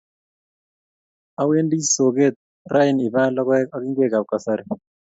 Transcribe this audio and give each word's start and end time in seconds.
Awendi 1.41 1.77
soget 1.93 2.35
raini 2.73 3.03
ipaal 3.07 3.31
logoek 3.37 3.67
ak 3.75 3.81
ingwek 3.87 4.13
ap 4.17 4.25
kasari 4.31 4.65